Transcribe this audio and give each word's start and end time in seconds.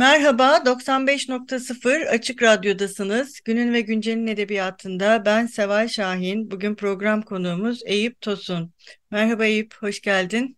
Merhaba, 0.00 0.56
95.0 0.66 2.08
Açık 2.08 2.42
Radyo'dasınız. 2.42 3.40
Günün 3.44 3.72
ve 3.72 3.80
Güncel'in 3.80 4.26
edebiyatında 4.26 5.24
ben 5.24 5.46
Seval 5.46 5.88
Şahin. 5.88 6.50
Bugün 6.50 6.74
program 6.74 7.22
konuğumuz 7.22 7.80
Eyüp 7.86 8.20
Tosun. 8.20 8.72
Merhaba 9.10 9.44
Eyüp, 9.44 9.74
hoş 9.80 10.00
geldin. 10.00 10.56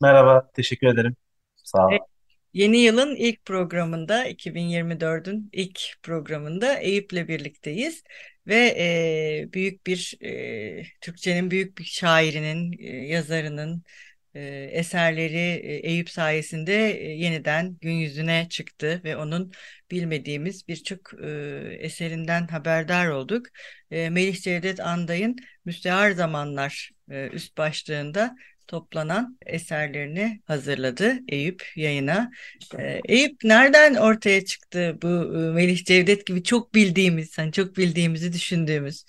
Merhaba, 0.00 0.50
teşekkür 0.54 0.86
ederim. 0.86 1.16
Sağ 1.56 1.86
ol. 1.86 1.90
Yeni 2.52 2.78
yılın 2.78 3.16
ilk 3.16 3.44
programında, 3.44 4.28
2024'ün 4.28 5.48
ilk 5.52 5.80
programında 6.02 6.78
Eyüp'le 6.78 7.28
birlikteyiz. 7.28 8.02
Ve 8.46 8.74
e, 8.78 9.52
büyük 9.52 9.86
bir, 9.86 10.14
e, 10.20 10.82
Türkçenin 11.00 11.50
büyük 11.50 11.78
bir 11.78 11.84
şairinin, 11.84 12.78
e, 12.78 13.06
yazarının, 13.06 13.82
eserleri 14.72 15.36
e, 15.38 15.76
Eyüp 15.76 16.10
sayesinde 16.10 17.00
e, 17.00 17.08
yeniden 17.10 17.76
gün 17.80 17.92
yüzüne 17.92 18.46
çıktı 18.50 19.00
ve 19.04 19.16
onun 19.16 19.52
bilmediğimiz 19.90 20.68
birçok 20.68 21.14
e, 21.24 21.28
eserinden 21.80 22.46
haberdar 22.46 23.06
olduk. 23.08 23.46
E, 23.90 24.10
Melih 24.10 24.42
Cevdet 24.42 24.80
Anday'ın 24.80 25.36
Müstehar 25.64 26.10
Zamanlar 26.10 26.90
e, 27.10 27.28
üst 27.32 27.56
başlığında 27.58 28.36
toplanan 28.66 29.38
eserlerini 29.46 30.40
hazırladı 30.44 31.18
Eyüp 31.28 31.64
yayına. 31.76 32.30
E, 32.78 33.00
Eyüp 33.04 33.44
nereden 33.44 33.94
ortaya 33.94 34.44
çıktı 34.44 34.98
bu 35.02 35.08
e, 35.08 35.52
Melih 35.52 35.84
Cevdet 35.84 36.26
gibi 36.26 36.42
çok 36.42 36.74
bildiğimiz, 36.74 37.38
hani 37.38 37.52
çok 37.52 37.76
bildiğimizi 37.76 38.32
düşündüğümüz 38.32 39.04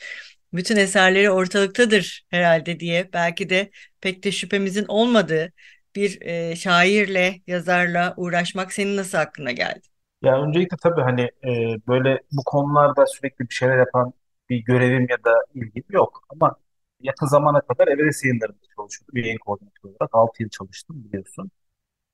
bütün 0.53 0.77
eserleri 0.77 1.31
ortalıktadır 1.31 2.25
herhalde 2.29 2.79
diye 2.79 3.09
belki 3.13 3.49
de 3.49 3.71
pek 4.01 4.23
de 4.23 4.31
şüphemizin 4.31 4.85
olmadığı 4.87 5.53
bir 5.95 6.21
e, 6.21 6.55
şairle, 6.55 7.41
yazarla 7.47 8.13
uğraşmak 8.17 8.73
senin 8.73 8.97
nasıl 8.97 9.17
aklına 9.17 9.51
geldi? 9.51 9.87
Ya 10.21 10.41
öncelikle 10.41 10.77
tabii 10.83 11.01
hani 11.01 11.21
e, 11.21 11.77
böyle 11.87 12.19
bu 12.31 12.43
konularda 12.45 13.05
sürekli 13.07 13.49
bir 13.49 13.53
şeyler 13.53 13.77
yapan 13.77 14.13
bir 14.49 14.57
görevim 14.57 15.07
ya 15.09 15.23
da 15.23 15.35
ilgim 15.53 15.83
yok. 15.89 16.23
Ama 16.29 16.55
yakın 17.01 17.25
zamana 17.27 17.61
kadar 17.61 17.87
Everest 17.87 18.25
yayınlarında 18.25 18.57
çalışıyordum. 18.75 19.17
Yayın 19.17 19.37
koordinatörü 19.37 19.87
olarak 19.91 20.09
6 20.15 20.43
yıl 20.43 20.49
çalıştım 20.49 21.03
biliyorsun. 21.03 21.51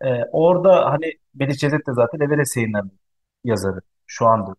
E, 0.02 0.08
orada 0.32 0.92
hani 0.92 1.14
Melih 1.36 1.56
Cevdet 1.58 1.88
de 1.88 1.94
zaten 1.94 2.20
Everest 2.20 2.58
yayınlarının 2.58 3.00
yazarı 3.44 3.82
şu 4.08 4.28
anda. 4.28 4.56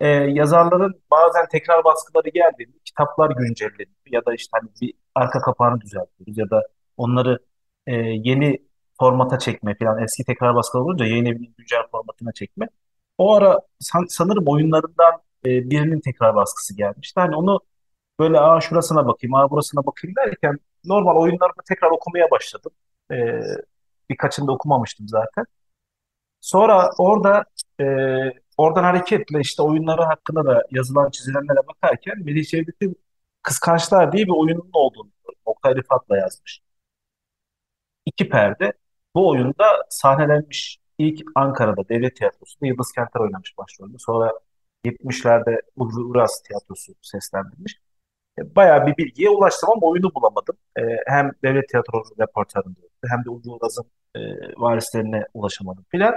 E, 0.00 0.08
yazarların 0.08 1.02
bazen 1.10 1.48
tekrar 1.48 1.84
baskıları 1.84 2.28
geldiğinde 2.28 2.76
kitaplar 2.84 3.30
güncelleniyor 3.30 3.88
ya 4.06 4.24
da 4.24 4.34
işte 4.34 4.50
hani 4.52 4.70
bir 4.80 4.94
arka 5.14 5.40
kapağını 5.40 5.80
düzeltiyoruz 5.80 6.38
ya 6.38 6.50
da 6.50 6.62
onları 6.96 7.38
e, 7.86 7.92
yeni 7.96 8.58
formata 8.98 9.38
çekme 9.38 9.74
falan 9.78 10.02
eski 10.02 10.24
tekrar 10.24 10.54
baskılar 10.54 10.82
olunca 10.82 11.04
yayın 11.06 11.24
evinin 11.24 11.54
güncel 11.58 11.82
formatına 11.92 12.32
çekme. 12.32 12.68
O 13.18 13.34
ara 13.34 13.60
san- 13.80 14.06
sanırım 14.08 14.44
oyunlarından 14.48 15.12
e, 15.46 15.70
birinin 15.70 16.00
tekrar 16.00 16.34
baskısı 16.34 16.76
gelmişti. 16.76 17.20
Hani 17.20 17.36
onu 17.36 17.60
böyle 18.20 18.40
aa 18.40 18.60
şurasına 18.60 19.06
bakayım, 19.06 19.34
aa 19.34 19.50
burasına 19.50 19.86
bakayım 19.86 20.16
derken 20.16 20.58
normal 20.84 21.16
oyunlarını 21.16 21.62
tekrar 21.68 21.90
okumaya 21.90 22.30
başladım. 22.30 22.72
E, 23.12 23.16
birkaçını 24.10 24.46
da 24.48 24.52
okumamıştım 24.52 25.08
zaten. 25.08 25.44
Sonra 26.40 26.90
orada 26.98 27.44
e, 27.80 27.84
oradan 28.58 28.82
hareketle 28.84 29.40
işte 29.40 29.62
oyunları 29.62 30.02
hakkında 30.02 30.44
da 30.44 30.62
yazılan 30.70 31.10
çizilenlere 31.10 31.66
bakarken 31.66 32.14
Melih 32.24 32.46
Cevdet'in 32.46 32.96
Kıskançlar 33.42 34.12
diye 34.12 34.26
bir 34.26 34.32
oyunun 34.32 34.70
olduğunu. 34.72 35.10
Oktay 35.44 35.76
Rıfat'la 35.76 36.16
yazmış. 36.16 36.60
İki 38.06 38.28
perde. 38.28 38.72
Bu 39.14 39.28
oyunda 39.28 39.64
sahnelenmiş 39.90 40.78
ilk 40.98 41.22
Ankara'da 41.34 41.88
Devlet 41.88 42.16
Tiyatrosu'nda 42.16 42.66
Yıldız 42.66 42.92
Kenter 42.92 43.20
oynamış 43.20 43.58
başrolünü. 43.58 43.98
Sonra 43.98 44.32
70'lerde 44.84 45.60
Ulvi 45.76 46.00
Uras 46.00 46.42
Tiyatrosu 46.42 46.92
seslendirmiş. 47.02 47.78
E, 48.38 48.56
Bayağı 48.56 48.86
bir 48.86 48.96
bilgiye 48.96 49.30
ulaştım 49.30 49.70
ama 49.70 49.86
oyunu 49.86 50.14
bulamadım. 50.14 50.56
E, 50.78 50.82
hem 51.06 51.32
Devlet 51.44 51.68
Tiyatrosu 51.68 52.14
repertuarında 52.20 52.80
yoktu, 52.82 53.08
hem 53.10 53.24
de 53.24 53.30
Ulvi 53.30 53.50
Uras'ın 53.50 53.86
e, 54.16 54.20
varislerine 54.56 55.24
ulaşamadım 55.34 55.84
filan. 55.90 56.14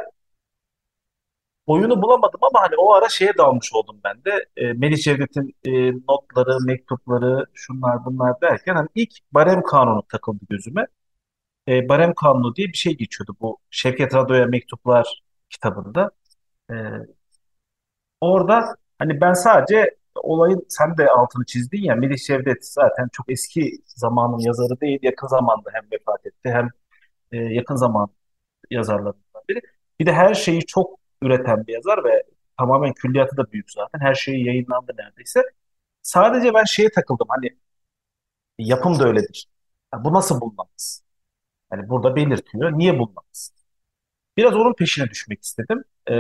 Oyunu 1.68 2.02
bulamadım 2.02 2.40
ama 2.44 2.62
hani 2.62 2.76
o 2.78 2.94
ara 2.94 3.10
şeye 3.10 3.38
dalmış 3.38 3.74
oldum 3.74 4.00
ben 4.04 4.24
de. 4.26 4.46
E, 4.58 4.74
Melih 4.74 4.98
Cevdet'in 4.98 5.56
e, 5.66 5.92
notları, 6.10 6.58
mektupları, 6.66 7.46
şunlar 7.54 8.06
bunlar 8.06 8.42
derken 8.42 8.76
hani 8.76 8.88
ilk 8.96 9.12
Barem 9.32 9.64
Kanunu 9.64 10.04
takıldı 10.12 10.46
gözüme. 10.50 10.88
E, 11.68 11.90
Barem 11.90 12.14
Kanunu 12.14 12.56
diye 12.56 12.68
bir 12.68 12.78
şey 12.78 12.98
geçiyordu 12.98 13.36
bu 13.42 13.58
Şevket 13.72 14.16
Rado'ya 14.16 14.46
mektuplar 14.46 15.24
kitabında. 15.50 16.12
E, 16.72 16.76
orada 18.22 18.76
hani 19.00 19.22
ben 19.22 19.34
sadece 19.34 19.98
olayın 20.16 20.66
sen 20.70 20.98
de 20.98 21.10
altını 21.10 21.46
çizdin 21.46 21.84
ya 21.84 21.96
Melih 21.96 22.18
Cevdet 22.18 22.66
zaten 22.66 23.10
çok 23.12 23.32
eski 23.32 23.72
zamanın 23.86 24.40
yazarı 24.40 24.82
değil. 24.82 25.00
Yakın 25.02 25.28
zamanda 25.28 25.70
hem 25.74 25.84
vefat 25.92 26.26
etti 26.26 26.50
hem 26.50 26.70
e, 27.32 27.38
yakın 27.38 27.76
zaman 27.76 28.10
yazarlarından 28.72 29.44
biri. 29.50 29.62
Bir 30.00 30.06
de 30.06 30.14
her 30.14 30.34
şeyi 30.34 30.66
çok 30.66 31.00
üreten 31.22 31.68
bir 31.68 31.74
yazar 31.74 32.04
ve 32.04 32.24
tamamen 32.60 32.94
külliyatı 32.94 33.38
da 33.38 33.52
büyük 33.52 33.72
zaten. 33.72 34.00
Her 34.00 34.14
şeyi 34.16 34.46
yayınlandı 34.48 34.92
neredeyse. 34.98 35.44
Sadece 36.02 36.54
ben 36.54 36.64
şeye 36.64 36.90
takıldım 36.92 37.28
hani 37.30 37.50
yapım 38.58 39.00
da 39.00 39.08
öyledir. 39.08 39.48
Ya 39.94 40.04
bu 40.04 40.14
nasıl 40.14 40.42
bulunamaz? 40.42 41.04
Yani 41.74 41.90
burada 41.90 42.18
belirtiyor. 42.18 42.74
Niye 42.80 43.00
bulunamaz? 43.00 43.54
Biraz 44.38 44.56
onun 44.56 44.74
peşine 44.76 45.10
düşmek 45.12 45.44
istedim. 45.44 45.84
Ee, 46.10 46.14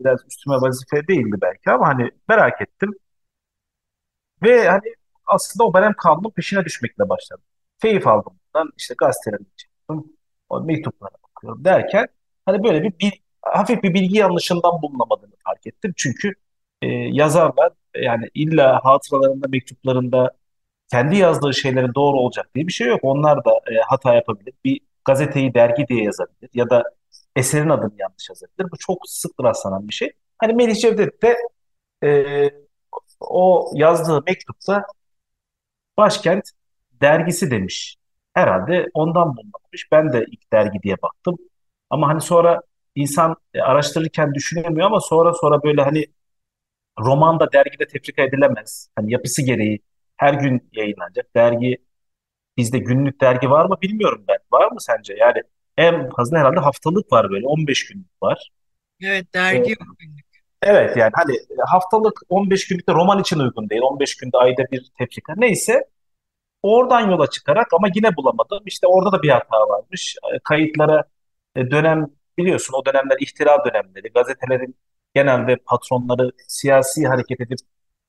biraz 0.00 0.20
üstüme 0.28 0.56
vazife 0.56 1.08
değildi 1.08 1.36
belki 1.42 1.70
ama 1.70 1.88
hani 1.88 2.10
merak 2.28 2.62
ettim. 2.62 2.92
Ve 4.42 4.68
hani 4.68 4.94
aslında 5.26 5.64
o 5.64 5.74
Berem 5.74 5.94
Kanun'un 5.98 6.30
peşine 6.30 6.64
düşmekle 6.64 7.08
başladım. 7.08 7.44
Keyif 7.82 8.06
aldım 8.06 8.38
bundan. 8.54 8.72
İşte 8.76 8.94
gazeteleri 8.98 9.42
çıktım. 9.56 10.12
O 10.48 10.60
mektuplara 10.60 11.12
bakıyorum 11.28 11.64
derken 11.64 12.08
hani 12.46 12.64
böyle 12.64 12.82
bir, 12.82 12.98
bir 12.98 13.22
hafif 13.54 13.82
bir 13.82 13.94
bilgi 13.94 14.18
yanlışından 14.18 14.82
bulunamadığını 14.82 15.34
fark 15.44 15.66
ettim. 15.66 15.92
Çünkü 15.96 16.32
e, 16.82 16.86
yazarlar 16.88 17.72
yani 17.96 18.28
illa 18.34 18.80
hatıralarında, 18.84 19.48
mektuplarında 19.48 20.30
kendi 20.90 21.16
yazdığı 21.16 21.54
şeylerin 21.54 21.94
doğru 21.94 22.16
olacak 22.16 22.50
diye 22.54 22.66
bir 22.66 22.72
şey 22.72 22.88
yok. 22.88 23.00
Onlar 23.02 23.44
da 23.44 23.50
e, 23.50 23.74
hata 23.88 24.14
yapabilir. 24.14 24.54
Bir 24.64 24.80
gazeteyi 25.04 25.54
dergi 25.54 25.88
diye 25.88 26.04
yazabilir 26.04 26.50
ya 26.54 26.70
da 26.70 26.84
eserin 27.36 27.68
adını 27.68 27.92
yanlış 27.98 28.28
yazabilir. 28.30 28.70
Bu 28.72 28.76
çok 28.78 28.98
sık 29.06 29.32
rastlanan 29.44 29.88
bir 29.88 29.94
şey. 29.94 30.12
Hani 30.38 30.52
Melih 30.54 30.76
Cevdet 30.76 31.22
de 31.22 31.36
e, 32.04 32.50
o 33.20 33.70
yazdığı 33.74 34.22
mektupta 34.26 34.84
Başkent 35.96 36.50
dergisi 37.00 37.50
demiş. 37.50 37.96
Herhalde 38.34 38.86
ondan 38.94 39.36
bulunmuş. 39.36 39.92
Ben 39.92 40.12
de 40.12 40.24
ilk 40.32 40.52
dergi 40.52 40.82
diye 40.82 40.96
baktım. 41.02 41.38
Ama 41.90 42.08
hani 42.08 42.20
sonra 42.20 42.60
insan 42.96 43.36
e, 43.54 43.60
araştırırken 43.60 44.34
düşünemiyor 44.34 44.86
ama 44.86 45.00
sonra 45.00 45.34
sonra 45.34 45.62
böyle 45.62 45.82
hani 45.82 46.06
roman 47.00 47.40
da 47.40 47.52
dergide 47.52 47.86
tefrika 47.86 48.22
edilemez. 48.22 48.88
Hani 48.96 49.12
yapısı 49.12 49.42
gereği 49.42 49.80
her 50.16 50.34
gün 50.34 50.70
yayınlanacak. 50.72 51.34
Dergi 51.36 51.78
bizde 52.56 52.78
günlük 52.78 53.20
dergi 53.20 53.50
var 53.50 53.66
mı 53.66 53.76
bilmiyorum 53.82 54.24
ben. 54.28 54.38
Var 54.52 54.72
mı 54.72 54.80
sence? 54.80 55.14
Yani 55.14 55.42
en 55.78 56.10
fazla 56.10 56.38
herhalde 56.38 56.60
haftalık 56.60 57.12
var 57.12 57.30
böyle 57.30 57.46
15 57.46 57.86
günlük 57.88 58.22
var. 58.22 58.50
Evet, 59.02 59.34
dergi 59.34 59.70
yok. 59.70 59.78
evet 60.62 60.96
yani 60.96 61.12
hani 61.14 61.36
haftalık 61.66 62.20
15 62.28 62.68
günlük 62.68 62.88
de 62.88 62.92
roman 62.92 63.20
için 63.20 63.38
uygun 63.38 63.70
değil. 63.70 63.82
15 63.82 64.16
günde 64.16 64.38
ayda 64.38 64.64
bir 64.72 64.90
tefrika. 64.98 65.34
Neyse 65.36 65.84
Oradan 66.62 67.10
yola 67.10 67.30
çıkarak 67.30 67.74
ama 67.74 67.88
yine 67.94 68.16
bulamadım. 68.16 68.62
İşte 68.66 68.86
orada 68.86 69.12
da 69.12 69.22
bir 69.22 69.28
hata 69.28 69.56
varmış. 69.68 70.16
E, 70.34 70.38
Kayıtlara 70.38 71.04
e, 71.56 71.70
dönem 71.70 72.06
biliyorsun 72.38 72.74
o 72.74 72.84
dönemler 72.84 73.16
ihtilal 73.20 73.58
dönemleri. 73.64 74.08
Gazetelerin 74.08 74.76
genelde 75.14 75.56
patronları 75.56 76.32
siyasi 76.48 77.06
hareket 77.06 77.40
edip 77.40 77.58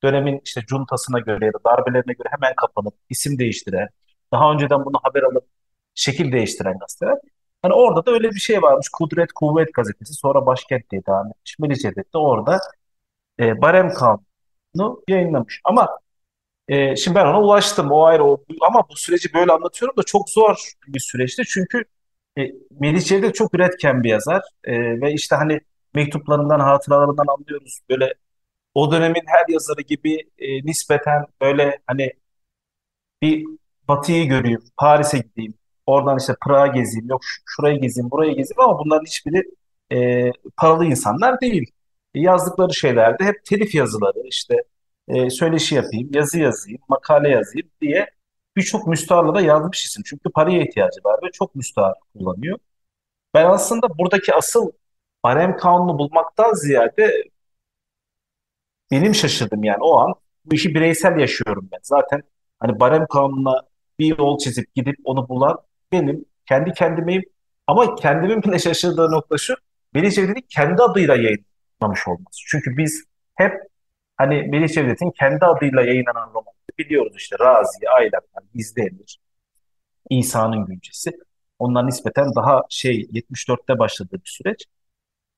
dönemin 0.03 0.41
işte 0.45 0.61
cuntasına 0.67 1.19
göre 1.19 1.45
ya 1.45 1.53
da 1.53 1.59
darbelerine 1.65 2.13
göre 2.13 2.27
hemen 2.31 2.55
kapanıp 2.55 2.93
isim 3.09 3.39
değiştiren, 3.39 3.89
daha 4.33 4.53
önceden 4.53 4.85
bunu 4.85 4.99
haber 5.03 5.23
alıp 5.23 5.45
şekil 5.95 6.31
değiştiren 6.31 6.79
gazeteler. 6.79 7.17
Hani 7.61 7.73
orada 7.73 8.05
da 8.05 8.11
öyle 8.11 8.31
bir 8.31 8.39
şey 8.39 8.61
varmış. 8.61 8.89
Kudret 8.89 9.33
Kuvvet 9.33 9.73
gazetesi 9.73 10.13
sonra 10.13 10.45
Başkent 10.45 10.91
diye 10.91 11.05
devam 11.05 11.27
etmiş. 11.27 11.59
Melih 11.59 11.75
Cevdet 11.75 12.13
de 12.13 12.17
orada 12.17 12.59
e, 13.39 13.61
Barem 13.61 13.89
Kanunu 13.93 15.03
yayınlamış. 15.07 15.61
Ama 15.63 15.99
e, 16.67 16.95
şimdi 16.95 17.15
ben 17.15 17.25
ona 17.25 17.41
ulaştım. 17.41 17.91
O 17.91 18.03
ayrı 18.03 18.23
o, 18.25 18.45
ama 18.61 18.83
bu 18.89 18.95
süreci 18.95 19.33
böyle 19.33 19.51
anlatıyorum 19.51 19.97
da 19.97 20.03
çok 20.03 20.29
zor 20.29 20.73
bir 20.87 20.99
süreçti. 20.99 21.43
Çünkü 21.47 21.85
e, 22.37 22.51
Melih 22.79 23.01
Cevdet 23.01 23.35
çok 23.35 23.53
üretken 23.53 24.03
bir 24.03 24.09
yazar. 24.09 24.41
E, 24.63 25.01
ve 25.01 25.13
işte 25.13 25.35
hani 25.35 25.59
mektuplarından, 25.95 26.59
hatıralarından 26.59 27.25
anlıyoruz. 27.27 27.79
Böyle 27.89 28.13
o 28.73 28.91
dönemin 28.91 29.23
her 29.27 29.53
yazarı 29.53 29.81
gibi 29.81 30.17
e, 30.39 30.65
nispeten 30.65 31.25
böyle 31.41 31.79
hani 31.87 32.13
bir 33.21 33.45
Batı'yı 33.87 34.29
göreyim, 34.29 34.61
Paris'e 34.77 35.17
gideyim, 35.19 35.53
oradan 35.85 36.17
işte 36.19 36.35
Prag'a 36.45 36.67
gezeyim, 36.67 37.09
yok 37.09 37.21
şurayı 37.45 37.81
gezeyim, 37.81 38.11
burayı 38.11 38.35
gezeyim 38.35 38.61
ama 38.61 38.79
bunların 38.79 39.05
hiçbiri 39.05 39.43
e, 39.91 40.31
paralı 40.57 40.85
insanlar 40.85 41.41
değil. 41.41 41.71
E, 42.15 42.19
yazdıkları 42.19 42.73
şeylerde 42.73 43.23
hep 43.25 43.45
telif 43.45 43.75
yazıları, 43.75 44.27
işte 44.27 44.63
e, 45.07 45.29
söyleşi 45.29 45.75
yapayım, 45.75 46.09
yazı 46.13 46.39
yazayım, 46.39 46.79
makale 46.89 47.29
yazayım 47.29 47.69
diye 47.81 48.07
birçok 48.57 48.87
müstaharla 48.87 49.35
da 49.35 49.41
yazmış 49.41 49.85
isim. 49.85 50.03
Çünkü 50.05 50.29
paraya 50.31 50.61
ihtiyacı 50.63 50.99
var 51.05 51.19
ve 51.23 51.31
çok 51.31 51.55
müstahar 51.55 51.95
kullanıyor. 52.13 52.59
Ben 53.33 53.45
aslında 53.45 53.97
buradaki 53.97 54.35
asıl 54.35 54.71
barem 55.23 55.57
kanunu 55.57 55.99
bulmaktan 55.99 56.53
ziyade 56.53 57.23
benim 58.91 59.15
şaşırdım 59.15 59.63
yani 59.63 59.77
o 59.81 59.97
an 59.99 60.13
bu 60.45 60.55
işi 60.55 60.75
bireysel 60.75 61.19
yaşıyorum 61.19 61.69
ben. 61.71 61.79
Zaten 61.83 62.23
hani 62.59 62.79
barem 62.79 63.07
kanununa 63.07 63.61
bir 63.99 64.17
yol 64.17 64.37
çizip 64.37 64.75
gidip 64.75 64.95
onu 65.03 65.29
bulan 65.29 65.57
benim 65.91 66.25
kendi 66.45 66.73
kendimeyim. 66.73 67.23
Ama 67.67 67.95
kendimin 67.95 68.43
bile 68.43 68.59
şaşırdığı 68.59 69.11
nokta 69.11 69.37
şu. 69.37 69.55
Melih 69.93 70.11
Cevdet'in 70.11 70.45
kendi 70.49 70.83
adıyla 70.83 71.15
yayınlamış 71.15 72.07
olması. 72.07 72.39
Çünkü 72.47 72.77
biz 72.77 73.03
hep 73.35 73.53
hani 74.17 74.43
Melih 74.43 74.69
Cevdet'in 74.69 75.11
kendi 75.11 75.45
adıyla 75.45 75.81
yayınlanan 75.81 76.27
romanları 76.27 76.56
biliyoruz 76.79 77.13
işte 77.17 77.35
Raziye, 77.39 77.89
Aylaklar, 77.89 78.43
Gizli 78.53 78.81
Emir, 78.81 79.19
İsa'nın 80.09 80.65
Güncesi. 80.65 81.11
Onlar 81.59 81.87
nispeten 81.87 82.35
daha 82.35 82.61
şey 82.69 83.09
74'te 83.13 83.79
başladığı 83.79 84.15
bir 84.25 84.29
süreç. 84.29 84.65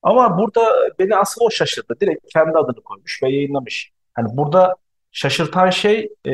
Ama 0.03 0.37
burada 0.37 0.61
beni 0.99 1.15
asıl 1.15 1.41
o 1.41 1.51
şaşırdı. 1.51 1.95
Direkt 2.01 2.33
kendi 2.33 2.57
adını 2.57 2.83
koymuş 2.83 3.23
ve 3.23 3.29
yayınlamış. 3.29 3.91
Hani 4.13 4.37
burada 4.37 4.75
şaşırtan 5.11 5.69
şey 5.69 6.09
e, 6.25 6.31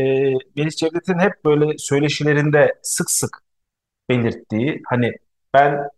Melis 0.56 0.76
Cevdet'in 0.76 1.20
hep 1.20 1.46
böyle 1.46 1.78
söyleşilerinde 1.78 2.80
sık 2.84 3.12
sık 3.12 3.44
belirttiği 4.10 4.82
hani 4.90 5.14
ben 5.54 5.90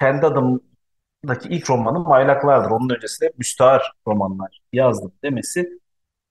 kendi 0.00 0.26
adımdaki 0.26 1.48
ilk 1.48 1.70
romanım 1.70 2.12
Aylaklardır. 2.12 2.70
Onun 2.70 2.90
öncesinde 2.90 3.32
müstahar 3.38 3.92
romanlar 4.06 4.60
yazdım 4.72 5.12
demesi. 5.24 5.79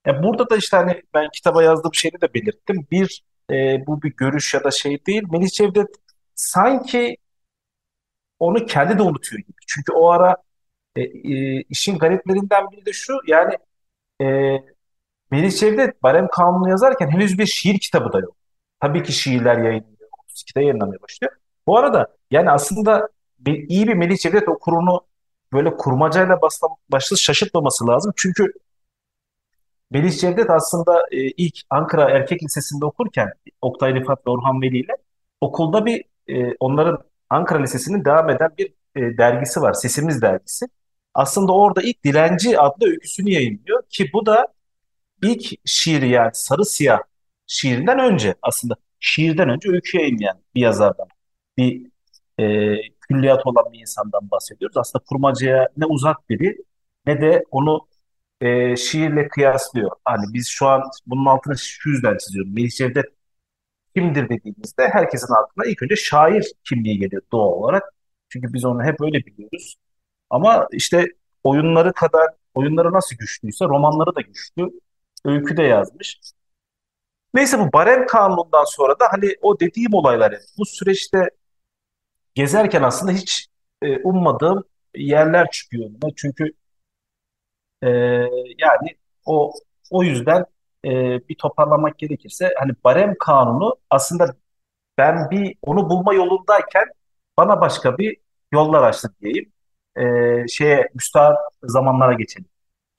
E, 0.08 0.24
burada 0.24 0.50
da 0.50 0.58
işte 0.58 0.78
hani 0.78 1.04
ben 1.14 1.30
kitaba 1.34 1.64
yazdığım 1.64 1.94
şeyi 1.94 2.12
de 2.22 2.34
belirttim. 2.34 2.88
Bir 2.92 3.24
e, 3.52 3.88
bu 3.88 4.02
bir 4.02 4.14
görüş 4.18 4.54
ya 4.54 4.64
da 4.64 4.72
şey 4.72 5.06
değil. 5.06 5.24
Melis 5.32 5.52
Cevdet 5.52 5.88
sanki 6.36 7.18
onu 8.40 8.66
kendi 8.66 8.98
de 8.98 9.04
unutuyor 9.04 9.42
gibi. 9.42 9.58
Çünkü 9.68 9.94
o 9.94 10.10
ara 10.10 10.36
e, 10.96 11.02
e, 11.02 11.62
işin 11.70 11.98
gariplerinden 11.98 12.72
biri 12.72 12.86
de 12.86 12.94
şu 12.94 13.14
yani 13.28 13.58
e, 14.22 14.26
Melih 15.32 15.52
Cevdet 15.52 16.04
Barem 16.04 16.28
Kanunu 16.28 16.70
yazarken 16.70 17.10
henüz 17.10 17.40
bir 17.40 17.46
şiir 17.46 17.80
kitabı 17.80 18.14
da 18.14 18.20
yok. 18.20 18.36
Tabii 18.80 19.04
ki 19.04 19.14
şiirler 19.14 19.58
yayınlanıyor. 19.58 20.10
32'de 20.30 20.62
yayınlamaya 20.62 21.02
başlıyor. 21.02 21.34
Bu 21.68 21.78
arada 21.78 22.18
yani 22.32 22.52
aslında 22.52 23.10
bir, 23.40 23.70
iyi 23.70 23.88
bir 23.88 23.94
Melih 23.94 24.18
Cevdet 24.18 24.50
okurunu 24.50 25.02
böyle 25.54 25.78
kurmacayla 25.78 26.42
başla, 26.42 26.68
başlı 26.90 27.18
şaşırtmaması 27.18 27.88
lazım. 27.88 28.14
Çünkü 28.16 28.54
Melih 29.92 30.12
Cevdet 30.12 30.50
aslında 30.50 31.06
e, 31.12 31.18
ilk 31.18 31.60
Ankara 31.70 32.10
Erkek 32.12 32.44
Lisesi'nde 32.44 32.86
okurken 32.86 33.32
Oktay 33.62 33.96
Rifat 33.96 34.28
ve 34.28 34.32
Orhan 34.32 34.62
Veli 34.62 34.78
ile 34.78 34.94
okulda 35.42 35.86
bir 35.86 36.04
e, 36.28 36.56
onların 36.60 37.04
Ankara 37.30 37.62
Lisesi'nin 37.62 38.06
devam 38.06 38.30
eden 38.30 38.50
bir 38.58 38.74
e, 38.96 39.18
dergisi 39.18 39.62
var. 39.62 39.74
Sesimiz 39.74 40.22
dergisi. 40.22 40.66
Aslında 41.14 41.52
orada 41.54 41.82
ilk 41.82 42.04
Dilenci 42.04 42.60
adlı 42.60 42.88
öyküsünü 42.88 43.30
yayınlıyor 43.32 43.84
ki 43.90 44.10
bu 44.14 44.26
da 44.26 44.48
ilk 45.24 45.46
şiiri 45.66 46.10
yani 46.10 46.32
Sarı 46.34 46.66
Siyah 46.66 47.00
şiirinden 47.48 48.00
önce 48.00 48.36
aslında 48.42 48.76
şiirden 49.00 49.50
önce 49.50 49.70
öykü 49.70 49.98
yayınlayan 49.98 50.40
bir 50.56 50.62
yazardan 50.62 51.08
bir 51.58 51.88
e, 52.40 52.76
külliyat 53.10 53.48
olan 53.48 53.74
bir 53.74 53.80
insandan 53.80 54.32
bahsediyoruz. 54.32 54.78
Aslında 54.78 55.04
kurmacaya 55.10 55.68
ne 55.78 55.86
uzak 55.86 56.30
biri 56.30 56.58
ne 57.06 57.22
de 57.22 57.44
onu 57.52 57.88
e, 58.42 58.76
şiirle 58.76 59.28
kıyaslıyor. 59.28 59.92
Hani 60.06 60.34
biz 60.34 60.48
şu 60.48 60.68
an 60.68 60.84
bunun 61.08 61.26
altını 61.26 61.58
şu 61.58 61.90
yüzden 61.90 62.18
çiziyorum. 62.18 62.54
Melih 62.56 62.72
Cevdet 62.72 63.06
kimdir 63.96 64.30
dediğimizde 64.30 64.90
herkesin 64.90 65.34
aklına 65.34 65.66
ilk 65.66 65.84
önce 65.84 65.96
şair 65.96 66.52
kimliği 66.64 67.00
geliyor 67.00 67.22
doğal 67.32 67.52
olarak. 67.52 67.84
Çünkü 68.30 68.54
biz 68.54 68.66
onu 68.66 68.84
hep 68.84 69.02
öyle 69.02 69.26
biliyoruz. 69.26 69.76
Ama 70.30 70.68
işte 70.72 71.06
oyunları 71.44 71.94
kadar, 71.94 72.28
oyunları 72.54 72.94
nasıl 72.94 73.16
güçlüyse 73.16 73.66
romanları 73.66 74.16
da 74.16 74.22
güçlü. 74.22 74.80
Öykü 75.26 75.58
de 75.58 75.64
yazmış. 75.64 76.20
Neyse 77.34 77.60
bu 77.60 77.74
Barem 77.74 78.08
Kanunu'ndan 78.08 78.64
sonra 78.66 79.00
da 79.00 79.08
hani 79.12 79.36
o 79.42 79.60
dediğim 79.60 79.94
olaylar 79.94 80.36
bu 80.58 80.66
süreçte 80.66 81.30
gezerken 82.36 82.84
aslında 82.84 83.12
hiç 83.12 83.48
e, 83.82 84.04
ummadığım 84.04 84.64
yerler 84.96 85.52
çıkıyor. 85.52 85.90
Çünkü 86.16 86.54
e, 87.84 87.90
yani 88.58 88.98
o 89.26 89.54
o 89.90 90.04
yüzden 90.04 90.46
e, 90.86 90.90
bir 91.30 91.36
toparlamak 91.36 92.00
gerekirse 92.00 92.54
hani 92.60 92.72
Barem 92.84 93.16
Kanunu 93.20 93.76
aslında 93.90 94.36
ben 94.98 95.30
bir 95.32 95.56
onu 95.62 95.90
bulma 95.90 96.14
yolundayken 96.14 96.86
bana 97.38 97.62
başka 97.62 97.98
bir 97.98 98.18
yollar 98.54 98.84
açtı 98.84 99.14
diyeyim. 99.22 99.52
E, 99.98 100.04
şeye 100.48 100.90
müstahar 100.94 101.36
zamanlara 101.64 102.14
geçelim. 102.14 102.50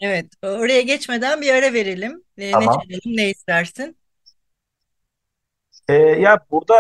Evet, 0.00 0.26
oraya 0.42 0.80
geçmeden 0.80 1.40
bir 1.40 1.54
ara 1.54 1.72
verelim. 1.72 2.24
E, 2.38 2.46
ne 2.46 2.50
Tamam. 2.50 2.66
çalalım, 2.66 3.16
ne 3.16 3.30
istersin? 3.30 3.96
E, 5.88 5.94
ya 5.94 6.38
burada 6.50 6.74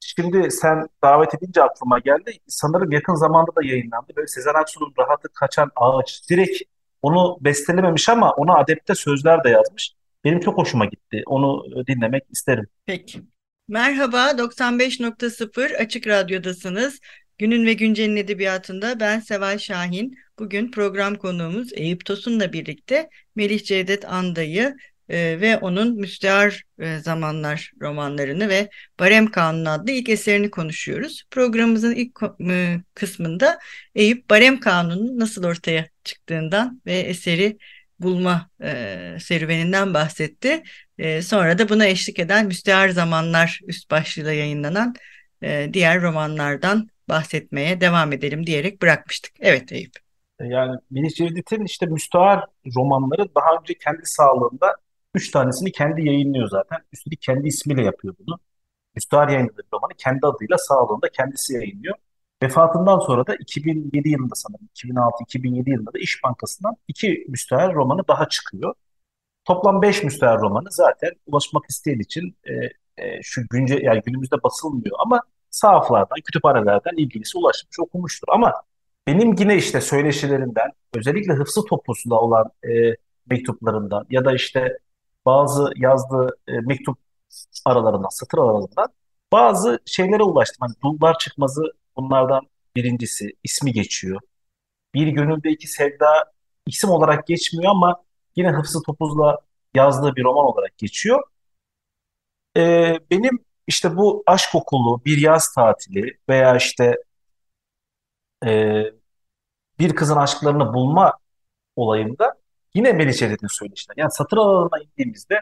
şimdi 0.00 0.50
sen 0.50 0.88
davet 1.02 1.34
edince 1.34 1.62
aklıma 1.62 1.98
geldi. 1.98 2.32
Sanırım 2.46 2.92
yakın 2.92 3.14
zamanda 3.14 3.56
da 3.56 3.64
yayınlandı. 3.64 4.12
Böyle 4.16 4.26
Sezen 4.26 4.54
Aksu'nun 4.54 4.94
Rahatı 4.98 5.28
Kaçan 5.28 5.70
Ağaç. 5.76 6.30
Direkt 6.30 6.62
onu 7.04 7.38
bestelememiş 7.40 8.08
ama 8.08 8.32
ona 8.32 8.54
adapte 8.54 8.94
sözler 8.94 9.44
de 9.44 9.48
yazmış. 9.48 9.92
Benim 10.24 10.40
çok 10.40 10.58
hoşuma 10.58 10.84
gitti. 10.84 11.22
Onu 11.26 11.64
dinlemek 11.86 12.22
isterim. 12.30 12.66
Peki. 12.86 13.22
Merhaba, 13.68 14.30
95.0 14.30 15.76
Açık 15.76 16.06
Radyo'dasınız. 16.06 17.00
Günün 17.38 17.66
ve 17.66 17.72
Güncel'in 17.72 18.16
edebiyatında 18.16 19.00
ben 19.00 19.20
Seval 19.20 19.58
Şahin. 19.58 20.18
Bugün 20.38 20.70
program 20.70 21.14
konuğumuz 21.14 21.72
Eyüp 21.72 22.04
Tosun'la 22.04 22.52
birlikte 22.52 23.08
Melih 23.36 23.64
Cevdet 23.64 24.04
Anda'yı 24.04 24.76
e, 25.08 25.40
ve 25.40 25.58
onun 25.58 25.96
Müstehar 25.96 26.62
e, 26.78 26.98
Zamanlar 26.98 27.72
romanlarını 27.80 28.48
ve 28.48 28.68
Barem 29.00 29.30
Kanunu 29.30 29.70
adlı 29.70 29.90
ilk 29.90 30.08
eserini 30.08 30.50
konuşuyoruz. 30.50 31.24
Programımızın 31.30 31.94
ilk 31.94 32.18
e, 32.50 32.80
kısmında 32.94 33.58
Eyüp 33.94 34.30
Barem 34.30 34.60
Kanunu'nun 34.60 35.18
nasıl 35.18 35.44
ortaya 35.44 35.88
çıktığından 36.04 36.80
ve 36.86 36.94
eseri 36.94 37.58
bulma 38.00 38.50
e, 38.62 39.16
serüveninden 39.20 39.94
bahsetti. 39.94 40.62
E, 40.98 41.22
sonra 41.22 41.58
da 41.58 41.68
buna 41.68 41.86
eşlik 41.86 42.18
eden 42.18 42.46
Müstehar 42.46 42.88
Zamanlar 42.88 43.60
üst 43.66 43.90
başlığıyla 43.90 44.32
yayınlanan 44.32 44.94
e, 45.42 45.70
diğer 45.72 46.02
romanlardan 46.02 46.88
bahsetmeye 47.08 47.80
devam 47.80 48.12
edelim 48.12 48.46
diyerek 48.46 48.82
bırakmıştık. 48.82 49.32
Evet 49.40 49.72
Eyüp. 49.72 49.92
Yani 50.40 50.78
Melih 50.90 51.14
Cevdet'in 51.14 51.64
işte 51.64 51.86
müstahar 51.86 52.44
romanları 52.76 53.34
daha 53.34 53.60
önce 53.60 53.74
kendi 53.74 54.00
sağlığında 54.04 54.74
üç 55.14 55.30
tanesini 55.30 55.72
kendi 55.72 56.06
yayınlıyor 56.06 56.48
zaten. 56.48 56.78
Üstelik 56.92 57.22
kendi 57.22 57.48
ismiyle 57.48 57.82
yapıyor 57.82 58.14
bunu. 58.18 58.38
Müstahar 58.94 59.28
yayınladığı 59.28 59.62
romanı 59.72 59.92
kendi 59.98 60.26
adıyla 60.26 60.58
sağlığında 60.58 61.08
kendisi 61.08 61.54
yayınlıyor. 61.54 61.94
Vefatından 62.42 62.98
sonra 62.98 63.26
da 63.26 63.34
2007 63.36 64.08
yılında 64.08 64.34
sanırım 64.34 64.68
2006-2007 64.74 65.70
yılında 65.70 65.92
da 65.92 65.98
İş 65.98 66.24
Bankası'ndan 66.24 66.76
iki 66.88 67.24
müstahar 67.28 67.74
romanı 67.74 68.08
daha 68.08 68.28
çıkıyor. 68.28 68.74
Toplam 69.44 69.82
beş 69.82 70.02
müstahar 70.02 70.40
romanı 70.40 70.68
zaten 70.70 71.10
ulaşmak 71.26 71.64
isteyen 71.70 71.98
için 71.98 72.36
e, 72.44 72.52
e, 73.04 73.22
şu 73.22 73.42
günce 73.50 73.78
yani 73.82 74.02
günümüzde 74.06 74.42
basılmıyor 74.42 74.96
ama 74.98 75.20
sahaflardan, 75.50 76.16
kütüphanelerden 76.24 76.96
ilgilisi 76.96 77.38
ulaşmış, 77.38 77.80
okumuştur. 77.80 78.28
Ama 78.30 78.52
benim 79.06 79.34
yine 79.38 79.56
işte 79.56 79.80
söyleşilerinden, 79.80 80.70
özellikle 80.94 81.32
Hıfzı 81.32 81.64
Toplusu'da 81.64 82.20
olan 82.20 82.50
e, 82.64 82.96
mektuplarından 83.26 84.06
ya 84.10 84.24
da 84.24 84.34
işte 84.34 84.78
bazı 85.26 85.70
yazdığı 85.76 86.38
e, 86.48 86.52
mektup 86.60 86.98
aralarından, 87.64 88.08
satır 88.08 88.38
aralarından 88.38 88.88
bazı 89.32 89.78
şeylere 89.86 90.22
ulaştım. 90.22 90.56
Hani 90.60 90.74
dullar 90.82 91.18
çıkmazı 91.18 91.62
bunlardan 91.96 92.42
birincisi. 92.76 93.32
ismi 93.44 93.72
geçiyor. 93.72 94.20
Bir 94.94 95.06
Gönülde 95.08 95.50
iki 95.50 95.68
Sevda 95.68 96.32
isim 96.66 96.90
olarak 96.90 97.26
geçmiyor 97.26 97.70
ama 97.70 98.02
yine 98.36 98.50
Hıfzı 98.50 98.82
Topuz'la 98.82 99.38
yazdığı 99.74 100.16
bir 100.16 100.24
roman 100.24 100.44
olarak 100.44 100.78
geçiyor. 100.78 101.22
Ee, 102.56 102.98
benim 103.10 103.44
işte 103.66 103.96
bu 103.96 104.22
aşk 104.26 104.54
okulu, 104.54 105.04
bir 105.04 105.18
yaz 105.18 105.54
tatili 105.54 106.18
veya 106.28 106.56
işte 106.56 106.96
e, 108.46 108.82
bir 109.78 109.94
kızın 109.94 110.16
aşklarını 110.16 110.74
bulma 110.74 111.18
olayında 111.76 112.34
yine 112.74 112.92
Melih 112.92 113.14
Cevdet'in 113.14 113.46
söyleşileri. 113.46 114.00
Yani 114.00 114.10
satır 114.12 114.36
aralarına 114.38 114.78
indiğimizde 114.82 115.40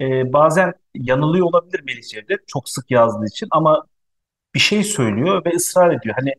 e, 0.00 0.32
bazen 0.32 0.74
yanılıyor 0.94 1.46
olabilir 1.46 1.82
Melih 1.84 2.02
Cevdet 2.02 2.48
çok 2.48 2.68
sık 2.68 2.90
yazdığı 2.90 3.26
için 3.26 3.48
ama 3.50 3.86
bir 4.54 4.60
şey 4.60 4.84
söylüyor 4.84 5.44
ve 5.44 5.50
ısrar 5.56 5.90
ediyor. 5.90 6.14
Hani 6.18 6.34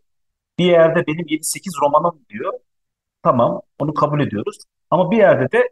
bir 0.59 0.65
yerde 0.65 1.07
benim 1.07 1.27
7-8 1.27 1.71
romanım 1.83 2.25
diyor. 2.29 2.53
Tamam 3.23 3.61
onu 3.79 3.93
kabul 3.93 4.21
ediyoruz. 4.21 4.57
Ama 4.91 5.11
bir 5.11 5.17
yerde 5.17 5.51
de 5.51 5.69